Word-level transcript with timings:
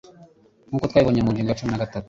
nk'uko 0.67 0.85
twabibonye 0.89 1.21
mu 1.23 1.31
ngingo 1.31 1.49
yacumi 1.51 1.71
nagatu 1.71 1.95